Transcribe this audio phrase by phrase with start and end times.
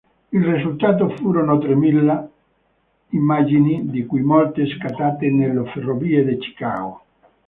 [0.31, 2.27] Il risultato furono tremila
[3.09, 7.03] immagini, di cui molte scattate nelle ferrovie di Chicago.